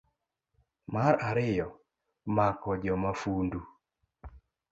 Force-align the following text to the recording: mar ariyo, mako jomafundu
mar 0.93 1.13
ariyo, 1.29 1.67
mako 2.35 2.69
jomafundu 2.83 3.59